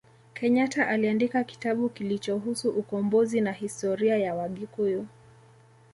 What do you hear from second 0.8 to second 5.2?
aliandika kitabu kilichohusu ukombozi na historia ya wagikuyu